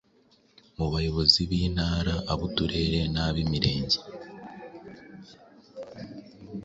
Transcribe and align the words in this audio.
mu 0.77 0.85
bayobozi 0.93 1.39
b’Intara, 1.49 2.15
ab’Uturere 2.31 2.99
n’ab’Imirenge. 3.13 3.99